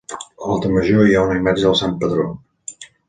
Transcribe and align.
A 0.19 0.47
l'altar 0.51 0.71
major 0.77 1.03
hi 1.09 1.13
ha 1.19 1.25
una 1.27 1.35
imatge 1.41 1.67
del 1.67 1.77
Sant 1.83 1.93
patró. 2.01 2.27